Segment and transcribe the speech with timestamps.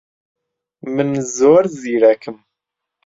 [0.93, 2.37] من زۆر زیرەکم.